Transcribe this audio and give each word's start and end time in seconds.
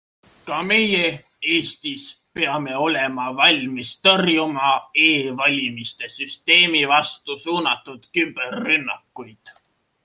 Ka 0.47 0.59
meie, 0.67 1.01
Eestis, 1.55 2.05
peame 2.39 2.79
olema 2.85 3.27
valmis 3.41 3.91
tõrjuma 4.07 4.73
e-valimiste 5.11 6.11
süsteemi 6.17 6.83
vastu 6.95 7.41
suunatud 7.47 8.13
küberrünnakuid. 8.19 9.59